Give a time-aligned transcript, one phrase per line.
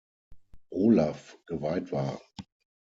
[0.71, 2.19] Olav geweiht war.